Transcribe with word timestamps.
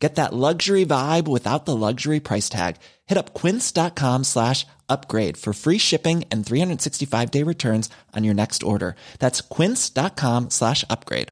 Get 0.00 0.14
that 0.14 0.32
luxury 0.32 0.86
vibe 0.86 1.28
without 1.28 1.66
the 1.66 1.76
luxury 1.76 2.20
price 2.20 2.48
tag. 2.48 2.76
Hit 3.06 3.18
up 3.18 3.34
quince.com 3.34 4.24
slash 4.24 4.66
upgrade 4.88 5.36
for 5.36 5.52
free 5.52 5.78
shipping 5.78 6.24
and 6.32 6.44
365 6.44 7.30
day 7.30 7.44
returns 7.44 7.90
on 8.16 8.24
your 8.24 8.34
next 8.34 8.62
order. 8.62 8.94
That's 9.18 9.42
quince.com 9.42 10.48
slash 10.48 10.84
upgrade. 10.88 11.28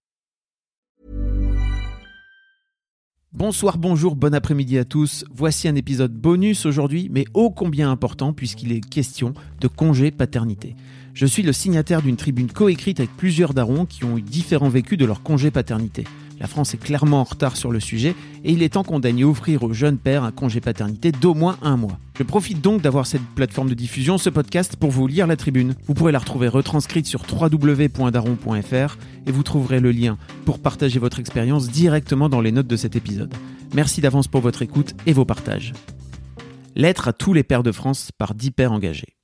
Bonsoir, 3.33 3.77
bonjour, 3.77 4.17
bon 4.17 4.35
après-midi 4.35 4.79
à 4.79 4.85
tous. 4.85 5.25
Voici 5.31 5.69
un 5.69 5.77
épisode 5.77 6.13
bonus 6.13 6.65
aujourd'hui, 6.65 7.09
mais 7.11 7.27
ô 7.35 7.51
combien 7.51 7.91
important 7.91 8.33
puisqu'il 8.33 8.73
est 8.73 8.81
question 8.81 9.35
de 9.61 9.69
congé 9.69 10.11
paternité. 10.11 10.77
Je 11.13 11.27
suis 11.27 11.43
le 11.43 11.53
signataire 11.53 12.01
d'une 12.01 12.17
tribune 12.17 12.51
coécrite 12.51 13.01
avec 13.01 13.17
plusieurs 13.17 13.53
darons 13.53 13.85
qui 13.87 14.05
ont 14.05 14.17
eu 14.17 14.23
différents 14.23 14.71
vécus 14.71 14.97
de 14.97 15.05
leur 15.05 15.23
congé 15.23 15.51
paternité. 15.51 16.05
La 16.41 16.47
France 16.47 16.75
est 16.75 16.79
clairement 16.79 17.21
en 17.21 17.25
retard 17.25 17.57
sur 17.57 17.73
le 17.73 17.81
sujet 17.81 18.15
et 18.45 18.53
il 18.53 18.63
est 18.63 18.71
temps 18.71 18.85
qu'on 18.85 19.01
daigne 19.01 19.25
offrir 19.25 19.65
aux 19.65 19.73
jeunes 19.73 19.99
pères 19.99 20.23
un 20.23 20.31
congé 20.31 20.61
paternité 20.61 21.11
d'au 21.11 21.35
moins 21.35 21.59
un 21.63 21.77
mois. 21.77 21.99
Je 22.17 22.23
profite 22.23 22.61
donc 22.61 22.81
d'avoir 22.81 23.07
cette 23.07 23.23
plateforme 23.35 23.69
de 23.69 23.75
diffusion, 23.75 24.19
ce 24.19 24.31
podcast, 24.31 24.77
pour 24.77 24.91
vous 24.91 25.07
lire 25.07 25.27
la 25.27 25.37
tribune. 25.37 25.75
Vous 25.87 25.95
pourrez 25.95 26.13
la 26.13 26.21
retrouver 26.21 26.49
retranscrite 26.49 27.07
sur 27.07 27.23
www.daron.fr 27.29 28.99
et 29.27 29.33
vous 29.33 29.43
trouverez 29.43 29.81
le 29.81 29.91
lien 29.91 30.17
pour 30.45 30.61
partager 30.61 31.01
votre 31.01 31.19
expérience 31.19 31.69
directement 31.69 32.29
dans 32.29 32.41
les 32.41 32.53
notes 32.53 32.69
de 32.69 32.77
cet 32.77 32.95
épisode. 32.95 33.35
Merci 33.75 34.01
d'avance 34.01 34.29
pour 34.29 34.41
votre 34.41 34.63
écoute 34.63 34.95
et 35.07 35.13
vos 35.13 35.25
partages. 35.25 35.73
Lettre 36.77 37.09
à 37.09 37.13
tous 37.13 37.33
les 37.33 37.43
pères 37.43 37.65
de 37.65 37.73
France 37.73 38.13
par 38.17 38.35
10 38.35 38.53
pères 38.53 38.73
engagés. 38.73 39.17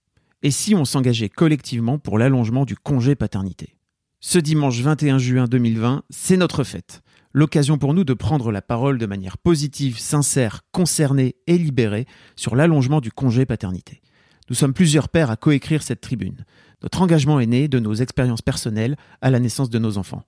Et 0.43 0.51
si 0.51 0.75
on 0.75 0.85
s'engageait 0.85 1.29
collectivement 1.29 1.99
pour 1.99 2.19
l'allongement 2.19 2.65
du 2.65 2.77
congé 2.77 3.15
paternité? 3.15 3.77
Ce 4.21 4.39
dimanche 4.39 4.81
21 4.81 5.19
juin 5.19 5.45
2020, 5.45 6.03
c'est 6.11 6.37
notre 6.37 6.65
fête 6.65 7.04
l'occasion 7.35 7.77
pour 7.77 7.93
nous 7.93 8.05
de 8.05 8.15
prendre 8.15 8.51
la 8.51 8.63
parole 8.63 8.97
de 8.97 9.07
manière 9.07 9.37
positive, 9.37 9.99
sincère, 9.99 10.63
concernée 10.73 11.35
et 11.47 11.59
libérée 11.59 12.07
sur 12.37 12.57
l'allongement 12.57 13.01
du 13.01 13.13
congé 13.13 13.45
paternité. 13.45 14.01
Nous 14.49 14.55
sommes 14.55 14.73
plusieurs 14.73 15.09
pères 15.09 15.31
à 15.31 15.37
coécrire 15.37 15.83
cette 15.83 16.01
tribune. 16.01 16.45
Notre 16.83 17.03
engagement 17.03 17.41
est 17.41 17.47
né 17.47 17.67
de 17.67 17.79
nos 17.79 17.95
expériences 17.95 18.43
personnelles 18.43 18.97
à 19.21 19.31
la 19.31 19.41
naissance 19.41 19.69
de 19.69 19.79
nos 19.79 19.99
enfants. 19.99 20.23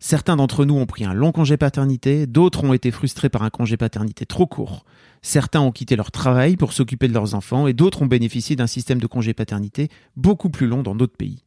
Certains 0.00 0.36
d'entre 0.36 0.64
nous 0.64 0.76
ont 0.76 0.86
pris 0.86 1.04
un 1.04 1.12
long 1.12 1.32
congé 1.32 1.56
paternité, 1.56 2.26
d'autres 2.26 2.64
ont 2.64 2.72
été 2.72 2.90
frustrés 2.90 3.28
par 3.28 3.42
un 3.42 3.50
congé 3.50 3.76
paternité 3.76 4.26
trop 4.26 4.46
court. 4.46 4.84
Certains 5.22 5.60
ont 5.60 5.72
quitté 5.72 5.96
leur 5.96 6.10
travail 6.10 6.56
pour 6.56 6.72
s'occuper 6.72 7.08
de 7.08 7.14
leurs 7.14 7.34
enfants 7.34 7.66
et 7.66 7.72
d'autres 7.72 8.02
ont 8.02 8.06
bénéficié 8.06 8.56
d'un 8.56 8.68
système 8.68 9.00
de 9.00 9.06
congé 9.06 9.34
paternité 9.34 9.88
beaucoup 10.16 10.50
plus 10.50 10.66
long 10.66 10.82
dans 10.82 10.94
d'autres 10.94 11.16
pays. 11.16 11.44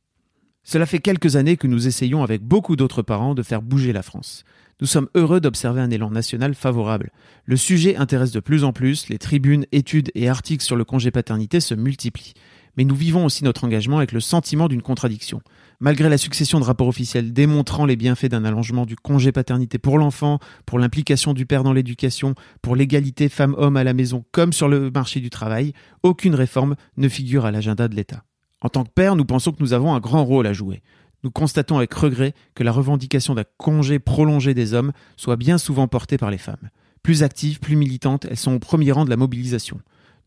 Cela 0.64 0.86
fait 0.86 1.00
quelques 1.00 1.36
années 1.36 1.58
que 1.58 1.68
nous 1.68 1.88
essayons 1.88 2.24
avec 2.24 2.42
beaucoup 2.42 2.76
d'autres 2.76 3.02
parents 3.02 3.34
de 3.34 3.44
faire 3.44 3.62
bouger 3.62 3.94
la 3.94 4.04
France. 4.04 4.44
Nous 4.80 4.88
sommes 4.88 5.10
heureux 5.16 5.40
d'observer 5.40 5.82
un 5.82 5.92
élan 5.92 6.10
national 6.10 6.56
favorable. 6.56 7.12
Le 7.46 7.56
sujet 7.56 7.96
intéresse 7.98 8.32
de 8.32 8.40
plus 8.40 8.64
en 8.64 8.74
plus, 8.74 9.10
les 9.10 9.20
tribunes, 9.20 9.66
études 9.72 10.12
et 10.16 10.28
articles 10.28 10.64
sur 10.64 10.76
le 10.76 10.84
congé 10.84 11.12
paternité 11.12 11.60
se 11.60 11.76
multiplient. 11.76 12.34
Mais 12.78 12.84
nous 12.84 12.96
vivons 12.96 13.26
aussi 13.26 13.44
notre 13.44 13.64
engagement 13.64 13.98
avec 13.98 14.12
le 14.12 14.20
sentiment 14.20 14.68
d'une 14.68 14.82
contradiction. 14.82 15.42
Malgré 15.80 16.10
la 16.10 16.18
succession 16.18 16.60
de 16.60 16.64
rapports 16.64 16.88
officiels 16.88 17.34
démontrant 17.34 17.86
les 17.86 17.96
bienfaits 17.96 18.28
d'un 18.28 18.46
allongement 18.46 18.86
du 18.86 18.96
congé 18.96 19.32
paternité 19.32 19.78
pour 19.78 19.98
l'enfant, 19.98 20.40
pour 20.66 20.80
l'implication 20.80 21.34
du 21.34 21.46
père 21.46 21.64
dans 21.64 21.74
l'éducation, 21.74 22.34
pour 22.62 22.76
l'égalité 22.76 23.30
femmes-hommes 23.30 23.78
à 23.78 23.84
la 23.84 23.94
maison 23.94 24.24
comme 24.32 24.54
sur 24.54 24.68
le 24.68 24.90
marché 24.90 25.20
du 25.20 25.30
travail, 25.30 25.74
aucune 26.02 26.34
réforme 26.34 26.76
ne 26.98 27.10
figure 27.10 27.46
à 27.46 27.52
l'agenda 27.52 27.88
de 27.88 27.96
l'État. 27.96 28.24
En 28.62 28.70
tant 28.70 28.84
que 28.84 28.92
père, 28.92 29.16
nous 29.16 29.26
pensons 29.26 29.52
que 29.52 29.62
nous 29.62 29.74
avons 29.74 29.94
un 29.94 30.00
grand 30.00 30.24
rôle 30.24 30.48
à 30.48 30.54
jouer 30.54 30.82
nous 31.24 31.32
constatons 31.32 31.78
avec 31.78 31.94
regret 31.94 32.34
que 32.56 32.64
la 32.64 32.72
revendication 32.72 33.36
d'un 33.36 33.44
congé 33.58 34.00
prolongé 34.00 34.54
des 34.54 34.74
hommes 34.74 34.92
soit 35.18 35.36
bien 35.36 35.58
souvent 35.58 35.88
portée 35.88 36.18
par 36.18 36.32
les 36.32 36.38
femmes. 36.38 36.70
Plus 37.04 37.24
actives, 37.24 37.60
plus 37.60 37.76
militantes, 37.76 38.26
elles 38.30 38.38
sont 38.38 38.54
au 38.54 38.60
premier 38.60 38.92
rang 38.92 39.06
de 39.06 39.10
la 39.10 39.18
mobilisation. 39.18 39.80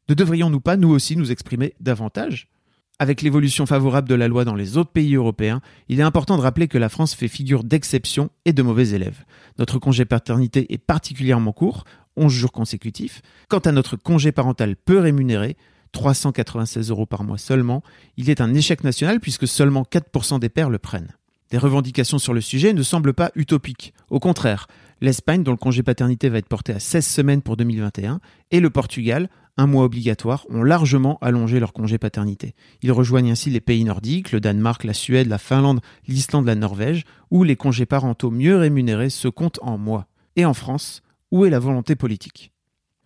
Ne 0.09 0.15
devrions-nous 0.15 0.61
pas, 0.61 0.77
nous 0.77 0.91
aussi, 0.91 1.17
nous 1.17 1.33
exprimer 1.33 1.75
davantage? 1.81 2.49
Avec 3.01 3.23
l'évolution 3.23 3.67
favorable 3.67 4.09
de 4.09 4.15
la 4.15 4.29
loi 4.29 4.45
dans 4.45 4.55
les 4.55 4.77
autres 4.77 4.93
pays 4.93 5.17
européens, 5.17 5.61
il 5.89 5.99
est 5.99 6.05
important 6.05 6.37
de 6.37 6.43
rappeler 6.43 6.69
que 6.69 6.79
la 6.79 6.89
France 6.89 7.15
fait 7.15 7.27
figure 7.27 7.65
d'exception 7.65 8.31
et 8.45 8.53
de 8.53 8.63
mauvais 8.63 8.91
élèves. 8.91 9.25
Notre 9.59 9.81
congé 9.81 10.05
paternité 10.05 10.73
est 10.73 10.79
particulièrement 10.79 11.53
court, 11.53 11.85
11 12.17 12.33
jours 12.33 12.53
consécutifs. 12.53 13.21
Quant 13.49 13.59
à 13.59 13.73
notre 13.73 13.97
congé 13.97 14.31
parental 14.31 14.77
peu 14.77 15.01
rémunéré, 15.01 15.57
396 15.95 16.91
euros 16.91 17.07
par 17.07 17.25
mois 17.25 17.39
seulement, 17.39 17.83
il 18.19 18.29
est 18.29 18.43
un 18.43 18.53
échec 18.53 18.85
national 18.85 19.21
puisque 19.21 19.49
seulement 19.49 19.85
4% 19.91 20.41
des 20.41 20.51
pères 20.51 20.69
le 20.69 20.79
prennent. 20.79 21.15
Des 21.51 21.59
revendications 21.59 22.19
sur 22.19 22.35
le 22.35 22.41
sujet 22.41 22.73
ne 22.73 22.83
semblent 22.83 23.15
pas 23.15 23.31
utopiques. 23.37 23.95
Au 24.11 24.19
contraire, 24.19 24.67
l'Espagne, 25.01 25.43
dont 25.43 25.53
le 25.53 25.57
congé 25.57 25.83
paternité 25.83 26.29
va 26.29 26.39
être 26.39 26.49
porté 26.49 26.73
à 26.73 26.81
16 26.81 27.07
semaines 27.07 27.43
pour 27.43 27.57
2021, 27.57 28.21
et 28.51 28.61
le 28.61 28.71
Portugal, 28.71 29.29
un 29.57 29.67
mois 29.67 29.85
obligatoire, 29.85 30.47
ont 30.51 30.65
largement 30.65 31.19
allongé 31.21 31.61
leur 31.61 31.73
congé 31.73 31.97
paternité. 31.97 32.55
Ils 32.83 32.93
rejoignent 32.93 33.31
ainsi 33.31 33.51
les 33.51 33.61
pays 33.61 33.85
nordiques, 33.85 34.33
le 34.33 34.41
Danemark, 34.41 34.83
la 34.83 34.95
Suède, 34.95 35.29
la 35.29 35.39
Finlande, 35.39 35.81
l'Islande, 36.09 36.47
la 36.47 36.57
Norvège, 36.57 37.05
où 37.31 37.45
les 37.45 37.57
congés 37.57 37.87
parentaux 37.87 38.33
mieux 38.33 38.57
rémunérés 38.57 39.11
se 39.11 39.29
comptent 39.29 39.61
en 39.63 39.79
mois. 39.79 40.09
Et 40.35 40.45
en 40.45 40.55
France, 40.55 41.03
où 41.31 41.45
est 41.45 41.51
la 41.51 41.61
volonté 41.61 41.95
politique? 41.95 42.54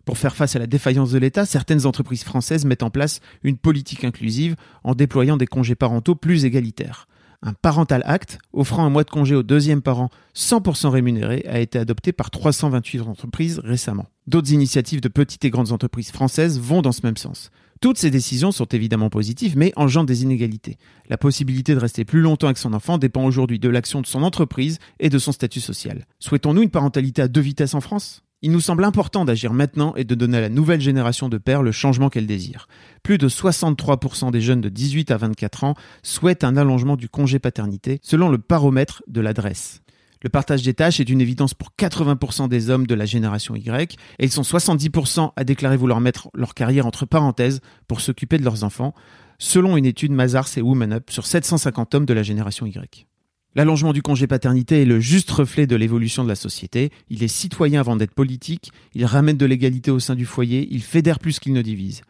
Pour 0.09 0.17
faire 0.17 0.35
face 0.35 0.55
à 0.55 0.59
la 0.59 0.65
défaillance 0.65 1.11
de 1.11 1.19
l'État, 1.19 1.45
certaines 1.45 1.85
entreprises 1.85 2.23
françaises 2.23 2.65
mettent 2.65 2.81
en 2.81 2.89
place 2.89 3.19
une 3.43 3.57
politique 3.57 4.03
inclusive 4.03 4.55
en 4.83 4.95
déployant 4.95 5.37
des 5.37 5.45
congés 5.45 5.75
parentaux 5.75 6.15
plus 6.15 6.45
égalitaires. 6.45 7.07
Un 7.43 7.53
Parental 7.53 8.01
Act, 8.07 8.39
offrant 8.51 8.83
un 8.83 8.89
mois 8.89 9.03
de 9.03 9.11
congé 9.11 9.35
au 9.35 9.43
deuxième 9.43 9.83
parent 9.83 10.09
100% 10.35 10.87
rémunéré, 10.87 11.45
a 11.47 11.59
été 11.59 11.77
adopté 11.77 12.11
par 12.11 12.31
328 12.31 13.01
entreprises 13.01 13.59
récemment. 13.59 14.07
D'autres 14.25 14.51
initiatives 14.51 14.99
de 14.99 15.09
petites 15.09 15.45
et 15.45 15.51
grandes 15.51 15.73
entreprises 15.73 16.09
françaises 16.09 16.59
vont 16.59 16.81
dans 16.81 16.91
ce 16.91 17.01
même 17.03 17.15
sens. 17.15 17.51
Toutes 17.79 17.99
ces 17.99 18.09
décisions 18.09 18.51
sont 18.51 18.65
évidemment 18.65 19.11
positives, 19.11 19.55
mais 19.55 19.73
engendrent 19.75 20.07
des 20.07 20.23
inégalités. 20.23 20.79
La 21.07 21.19
possibilité 21.19 21.75
de 21.75 21.79
rester 21.79 22.03
plus 22.03 22.21
longtemps 22.21 22.47
avec 22.47 22.57
son 22.57 22.73
enfant 22.73 22.97
dépend 22.97 23.25
aujourd'hui 23.25 23.59
de 23.59 23.69
l'action 23.69 24.01
de 24.01 24.07
son 24.07 24.23
entreprise 24.23 24.79
et 24.99 25.09
de 25.09 25.19
son 25.19 25.33
statut 25.33 25.61
social. 25.61 26.07
Souhaitons-nous 26.17 26.63
une 26.63 26.71
parentalité 26.71 27.21
à 27.21 27.27
deux 27.27 27.41
vitesses 27.41 27.75
en 27.75 27.81
France? 27.81 28.23
Il 28.41 28.51
nous 28.51 28.61
semble 28.61 28.85
important 28.85 29.25
d'agir 29.25 29.53
maintenant 29.53 29.93
et 29.95 30.05
de 30.05 30.15
donner 30.15 30.37
à 30.37 30.41
la 30.41 30.49
nouvelle 30.49 30.79
génération 30.79 31.27
de 31.27 31.37
pères 31.37 31.61
le 31.61 31.71
changement 31.71 32.09
qu'elle 32.09 32.27
désire. 32.27 32.67
Plus 33.03 33.17
de 33.17 33.27
63% 33.27 34.31
des 34.31 34.41
jeunes 34.41 34.61
de 34.61 34.69
18 34.69 35.11
à 35.11 35.17
24 35.17 35.65
ans 35.65 35.73
souhaitent 36.03 36.45
un 36.45 36.55
allongement 36.55 36.95
du 36.95 37.09
congé 37.09 37.39
paternité, 37.39 37.99
selon 38.01 38.29
le 38.29 38.37
paramètre 38.37 39.03
de 39.07 39.19
l'adresse. 39.19 39.81
Le 40.21 40.29
partage 40.29 40.63
des 40.63 40.73
tâches 40.73 40.99
est 40.99 41.09
une 41.09 41.21
évidence 41.21 41.53
pour 41.53 41.69
80% 41.77 42.49
des 42.49 42.69
hommes 42.69 42.87
de 42.87 42.95
la 42.95 43.05
génération 43.05 43.55
Y, 43.55 43.97
et 44.19 44.25
ils 44.25 44.31
sont 44.31 44.41
70% 44.41 45.31
à 45.35 45.43
déclarer 45.43 45.77
vouloir 45.77 46.01
mettre 46.01 46.29
leur 46.33 46.53
carrière 46.53 46.85
entre 46.85 47.05
parenthèses 47.05 47.61
pour 47.87 48.01
s'occuper 48.01 48.37
de 48.37 48.43
leurs 48.43 48.63
enfants, 48.63 48.93
selon 49.37 49.77
une 49.77 49.85
étude 49.85 50.11
Mazars 50.11 50.49
et 50.57 50.61
Woman 50.61 50.93
Up 50.93 51.09
sur 51.09 51.25
750 51.25 51.95
hommes 51.95 52.05
de 52.05 52.13
la 52.13 52.23
génération 52.23 52.65
Y. 52.65 53.08
L'allongement 53.55 53.93
du 53.93 54.03
congé 54.03 54.27
paternité 54.27 54.83
est 54.83 54.85
le 54.85 54.99
juste 54.99 55.31
reflet 55.31 55.65
de 55.65 55.75
l'évolution 55.75 56.23
de 56.23 56.29
la 56.29 56.35
société. 56.35 56.91
Il 57.09 57.23
est 57.23 57.27
citoyen 57.27 57.79
avant 57.79 57.95
d'être 57.95 58.13
politique, 58.13 58.71
il 58.93 59.05
ramène 59.05 59.37
de 59.37 59.45
l'égalité 59.45 59.89
au 59.89 59.99
sein 59.99 60.13
du 60.13 60.25
foyer, 60.25 60.67
il 60.69 60.83
fédère 60.83 61.17
plus 61.17 61.39
qu'il 61.39 61.53
ne 61.53 61.63
divise. 61.63 62.03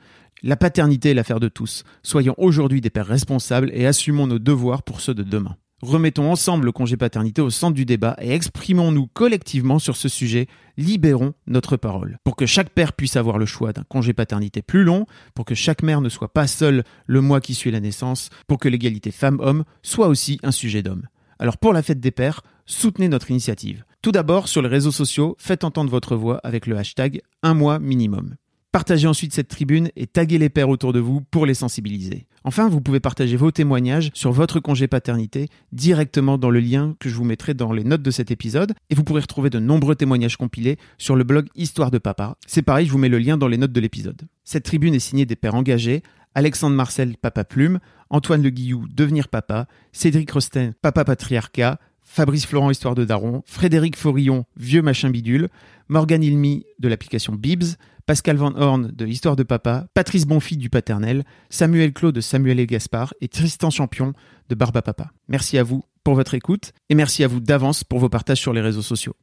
La 0.44 0.58
paternité 0.58 1.12
est 1.12 1.14
l'affaire 1.14 1.40
de 1.40 1.48
tous. 1.48 1.86
Soyons 2.04 2.36
aujourd'hui 2.38 2.82
des 2.82 2.90
pères 2.90 3.08
responsables 3.08 3.72
et 3.74 3.86
assumons 3.86 4.28
nos 4.28 4.38
devoirs 4.38 4.84
pour 4.84 5.00
ceux 5.00 5.14
de 5.14 5.24
demain. 5.24 5.56
Remettons 5.82 6.30
ensemble 6.30 6.66
le 6.66 6.74
congé 6.74 6.98
paternité 6.98 7.42
au 7.42 7.50
centre 7.50 7.74
du 7.74 7.86
débat 7.86 8.18
et 8.20 8.32
exprimons-nous 8.32 9.08
collectivement 9.08 9.80
sur 9.80 9.96
ce 9.96 10.10
sujet. 10.10 10.48
Libérons 10.76 11.34
notre 11.48 11.78
parole. 11.78 12.18
Pour 12.26 12.36
que 12.36 12.46
chaque 12.46 12.72
père 12.72 12.92
puisse 12.92 13.16
avoir 13.16 13.38
le 13.38 13.46
choix 13.46 13.72
d'un 13.72 13.84
congé 13.84 14.12
paternité 14.12 14.62
plus 14.62 14.84
long, 14.84 15.06
pour 15.36 15.46
que 15.46 15.56
chaque 15.56 15.84
mère 15.84 16.02
ne 16.02 16.10
soit 16.10 16.34
pas 16.34 16.48
seule 16.48 16.84
le 17.06 17.22
mois 17.22 17.40
qui 17.40 17.56
suit 17.56 17.72
la 17.72 17.80
naissance, 17.80 18.30
pour 18.46 18.60
que 18.60 18.68
l'égalité 18.68 19.12
femme-homme 19.12 19.64
soit 19.84 20.10
aussi 20.10 20.38
un 20.44 20.52
sujet 20.52 20.84
d'homme. 20.84 21.04
Alors 21.40 21.58
pour 21.58 21.72
la 21.72 21.82
fête 21.82 22.02
des 22.02 22.12
pères, 22.12 22.42
soutenez 22.66 23.08
notre 23.08 23.32
initiative. 23.32 23.86
Tout 24.02 24.12
d'abord, 24.12 24.50
sur 24.50 24.62
les 24.62 24.68
réseaux 24.68 24.92
sociaux, 24.92 25.36
faites 25.40 25.64
entendre 25.64 25.90
votre 25.90 26.18
voix 26.18 26.40
avec 26.44 26.68
le 26.68 26.78
hashtag 26.78 27.22
un 27.44 27.54
mois 27.54 27.80
minimum. 27.80 28.36
Partagez 28.72 29.08
ensuite 29.08 29.34
cette 29.34 29.48
tribune 29.48 29.90
et 29.96 30.06
taguez 30.06 30.38
les 30.38 30.50
pères 30.50 30.70
autour 30.70 30.94
de 30.94 31.00
vous 31.00 31.22
pour 31.22 31.48
les 31.48 31.56
sensibiliser. 31.56 32.28
Enfin, 32.44 32.70
vous 32.70 32.82
pouvez 32.82 33.00
partager 33.00 33.36
vos 33.36 33.50
témoignages 33.50 34.12
sur 34.14 34.32
votre 34.32 34.60
congé 34.60 34.88
paternité 34.88 35.48
directement 35.72 36.38
dans 36.38 36.52
le 36.52 36.60
lien 36.60 36.96
que 37.00 37.10
je 37.10 37.16
vous 37.16 37.24
mettrai 37.24 37.56
dans 37.56 37.72
les 37.72 37.84
notes 37.84 38.04
de 38.04 38.12
cet 38.12 38.30
épisode 38.30 38.74
et 38.92 38.96
vous 38.96 39.04
pourrez 39.04 39.22
retrouver 39.22 39.50
de 39.50 39.58
nombreux 39.58 39.96
témoignages 39.96 40.38
compilés 40.38 40.78
sur 41.00 41.16
le 41.16 41.24
blog 41.24 41.48
Histoire 41.56 41.90
de 41.90 41.98
Papa. 41.98 42.38
C'est 42.46 42.62
pareil, 42.62 42.86
je 42.86 42.92
vous 42.92 43.00
mets 43.00 43.10
le 43.10 43.18
lien 43.18 43.38
dans 43.38 43.48
les 43.48 43.58
notes 43.58 43.72
de 43.72 43.80
l'épisode. 43.80 44.22
Cette 44.44 44.66
tribune 44.66 44.94
est 44.94 45.00
signée 45.00 45.26
des 45.26 45.36
pères 45.36 45.56
engagés 45.56 46.04
Alexandre 46.36 46.76
Marcel, 46.76 47.18
Papa 47.18 47.44
Plume, 47.44 47.80
Antoine 48.10 48.42
Le 48.42 48.50
Guillou, 48.50 48.88
Devenir 48.90 49.28
Papa, 49.28 49.68
Cédric 49.92 50.32
Rosten, 50.32 50.74
Papa 50.82 51.06
Patriarcat, 51.06 51.80
Fabrice 52.02 52.46
Florent, 52.46 52.72
Histoire 52.72 52.96
de 52.96 53.06
Daron, 53.06 53.44
Frédéric 53.46 53.96
Forillon, 53.96 54.46
Vieux 54.56 54.82
Machin 54.82 55.10
Bidule, 55.10 55.50
Morgan 55.90 56.24
Ilmy 56.24 56.66
de 56.80 56.88
l'application 56.88 57.34
Bibs, 57.34 57.78
Pascal 58.06 58.38
Van 58.38 58.56
Horn 58.56 58.92
de 58.92 59.06
Histoire 59.06 59.36
de 59.36 59.44
Papa, 59.44 59.86
Patrice 59.94 60.26
Bonfils 60.26 60.58
du 60.58 60.70
Paternel, 60.70 61.24
Samuel 61.52 61.94
Claude 61.94 62.16
de 62.16 62.22
Samuel 62.22 62.60
et 62.60 62.66
Gaspard 62.66 63.14
et 63.22 63.28
Tristan 63.28 63.70
Champion 63.70 64.14
de 64.50 64.56
Barba 64.56 64.82
Papa. 64.82 65.12
Merci 65.28 65.60
à 65.60 65.64
vous 65.64 65.84
pour 66.04 66.16
votre 66.16 66.34
écoute 66.34 66.74
et 66.90 66.96
merci 66.96 67.24
à 67.24 67.28
vous 67.28 67.40
d'avance 67.40 67.84
pour 67.84 68.00
vos 68.00 68.10
partages 68.10 68.42
sur 68.42 68.54
les 68.54 68.62
réseaux 68.62 68.82
sociaux. 68.82 69.16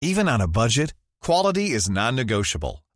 Even 0.00 0.28
on 0.28 0.40
a 0.40 0.46
budget, 0.46 0.92
quality 1.20 1.74
is 1.74 1.88
non-negotiable. 1.90 2.82